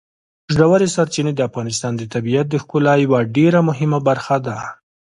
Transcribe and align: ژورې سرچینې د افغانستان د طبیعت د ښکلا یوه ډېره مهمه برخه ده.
ژورې 0.55 0.87
سرچینې 0.95 1.31
د 1.35 1.41
افغانستان 1.49 1.93
د 1.97 2.03
طبیعت 2.13 2.45
د 2.49 2.55
ښکلا 2.63 2.93
یوه 3.05 3.19
ډېره 3.35 3.59
مهمه 3.69 3.99
برخه 4.07 4.37
ده. 4.45 4.57